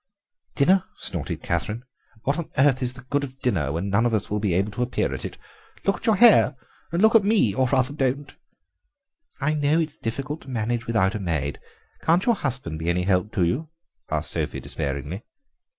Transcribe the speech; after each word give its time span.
"Dinner!" 0.55 0.83
snorted 0.95 1.43
Catherine, 1.43 1.83
"what 2.23 2.39
on 2.39 2.49
earth 2.57 2.81
is 2.81 2.93
the 2.93 3.03
good 3.03 3.23
of 3.23 3.37
dinner 3.37 3.71
when 3.71 3.91
none 3.91 4.07
of 4.07 4.15
us 4.15 4.31
will 4.31 4.39
be 4.39 4.55
able 4.55 4.71
to 4.71 4.81
appear 4.81 5.13
at 5.13 5.23
it? 5.23 5.37
Look 5.85 5.97
at 5.97 6.05
your 6.07 6.15
hair—and 6.15 7.01
look 7.03 7.13
at 7.13 7.23
me! 7.23 7.53
or 7.53 7.67
rather, 7.67 7.93
don't." 7.93 8.33
"I 9.39 9.53
know 9.53 9.79
it's 9.79 9.99
difficult 9.99 10.41
to 10.41 10.49
manage 10.49 10.87
without 10.87 11.13
a 11.13 11.19
maid; 11.19 11.59
can't 12.01 12.25
your 12.25 12.33
husband 12.33 12.79
be 12.79 12.89
any 12.89 13.03
help 13.03 13.31
to 13.33 13.43
you?" 13.45 13.69
asked 14.09 14.31
Sophie 14.31 14.59
despairingly. 14.59 15.23